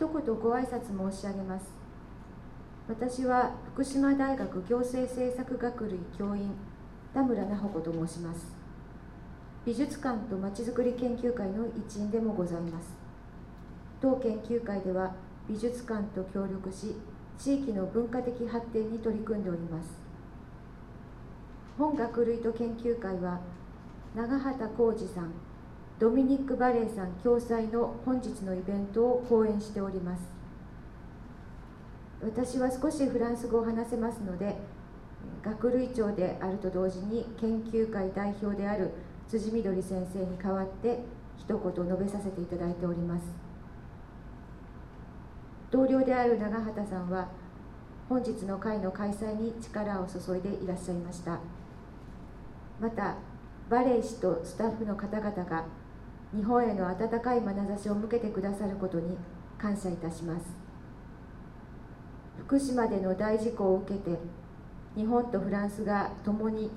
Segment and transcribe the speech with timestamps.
[0.00, 1.66] 一言ご挨拶申し上げます。
[2.88, 6.52] 私は福島大学行政政策学類教員
[7.12, 8.46] 田村奈穂子と申します。
[9.66, 12.96] 美術館とまちづくり研究会の一員でもございます。
[14.00, 15.12] 当研究会では
[15.46, 16.94] 美術館と協力し
[17.36, 19.90] 地域の文化的発展に取り組んでおります。
[21.76, 23.38] 本学類と研究会は
[24.16, 25.30] 長畑浩二さん
[26.00, 30.22] ドミニック・バレーさん共催の本日のイベントを講演しております。
[32.22, 34.56] 私は少しフランス語を話せますので
[35.42, 38.92] 学類長であると同時に研究会代表である
[39.28, 41.00] 辻みどり先生に代わって
[41.36, 43.24] 一言述べさせていただいております。
[45.70, 47.28] 同僚である長畑さんは
[48.08, 51.40] 本日の会の開催に力を注いでいらっしゃいました。
[52.80, 53.16] また
[53.68, 55.64] バレエ師とスタッフの方々が
[56.34, 59.16] 日本への温かい眼差しを向けてくださることに
[59.58, 60.46] 感謝いたします。
[62.38, 64.18] 福島での大事故を受けて
[64.96, 66.70] 日本とフランスが共に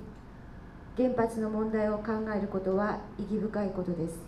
[0.96, 4.18] 原発の問題を考えることは意義深いことです。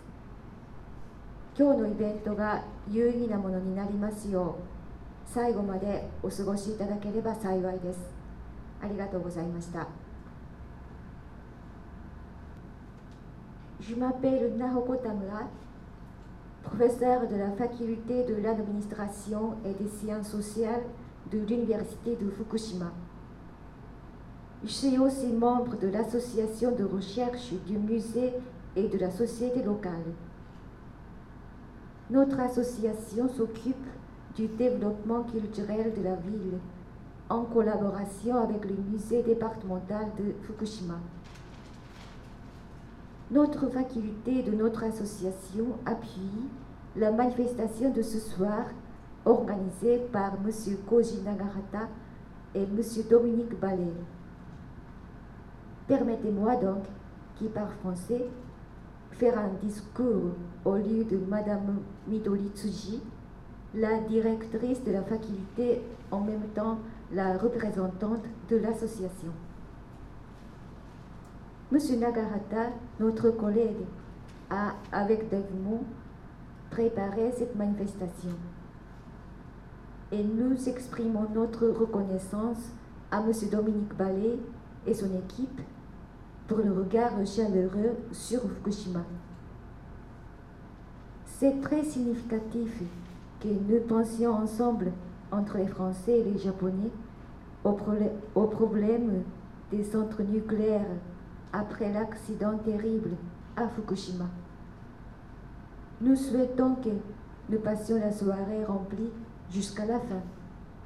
[1.57, 4.77] 今日のイベントが有意義なものになりますよう
[5.25, 7.99] 最後までお過ごしいただければ幸いです。
[8.81, 10.06] ありがとうございました。
[13.87, 15.43] Je m'appelle Nahoko Tamura,
[16.61, 20.83] professeur de la faculté de l'administration et des sciences sociales
[21.31, 22.91] de l'Université de Fukushima.
[24.65, 28.33] Je suis aussi membre de l'association de recherche du musée
[28.75, 30.11] et de la société locale.
[32.09, 33.87] Notre association s'occupe
[34.35, 36.59] du développement culturel de la ville
[37.29, 40.99] en collaboration avec le musée départemental de Fukushima.
[43.29, 46.47] Notre faculté de notre association appuie
[46.95, 48.67] la manifestation de ce soir
[49.25, 50.49] organisée par M.
[50.87, 51.89] Koji Nagarata
[52.55, 52.81] et M.
[53.09, 53.91] Dominique Ballet.
[55.87, 56.85] Permettez-moi donc,
[57.35, 58.25] qui parle français,
[59.11, 60.31] faire un discours
[60.63, 63.01] au lieu de Madame Midori Tsuji,
[63.75, 66.77] la directrice de la faculté, en même temps
[67.11, 69.33] la représentante de l'association.
[71.69, 73.85] Monsieur Nagarata, notre collègue,
[74.49, 75.83] a, avec dévouement,
[76.69, 78.31] préparé cette manifestation.
[80.13, 82.71] Et nous exprimons notre reconnaissance
[83.11, 84.39] à Monsieur Dominique Ballet
[84.85, 85.59] et son équipe
[86.47, 89.03] pour le regard chaleureux sur Fukushima.
[91.25, 92.81] C'est très significatif
[93.41, 94.93] que nous pensions ensemble,
[95.33, 96.91] entre les Français et les Japonais,
[97.65, 97.77] au,
[98.35, 99.23] au problème
[99.69, 100.85] des centres nucléaires
[101.53, 103.11] après l'accident terrible
[103.55, 104.25] à Fukushima.
[106.01, 106.89] Nous souhaitons que
[107.49, 109.11] nous passions la soirée remplie
[109.49, 110.21] jusqu'à la fin.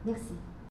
[0.05, 0.33] Merci.